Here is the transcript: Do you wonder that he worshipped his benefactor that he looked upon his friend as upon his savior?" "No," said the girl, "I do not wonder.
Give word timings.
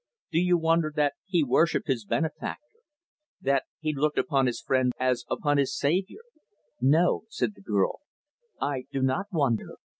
Do 0.31 0.39
you 0.39 0.57
wonder 0.57 0.91
that 0.95 1.13
he 1.27 1.43
worshipped 1.43 1.85
his 1.87 2.05
benefactor 2.05 2.79
that 3.39 3.65
he 3.81 3.93
looked 3.93 4.17
upon 4.17 4.47
his 4.47 4.59
friend 4.59 4.91
as 4.99 5.25
upon 5.29 5.59
his 5.59 5.77
savior?" 5.77 6.23
"No," 6.81 7.25
said 7.29 7.53
the 7.53 7.61
girl, 7.61 7.99
"I 8.59 8.85
do 8.91 9.03
not 9.03 9.27
wonder. 9.31 9.75